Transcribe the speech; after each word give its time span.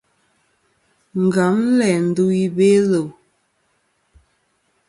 Ngam 1.25 1.57
læ 1.77 1.89
ndu 2.05 2.25
i 2.43 2.45
Belo. 2.55 3.03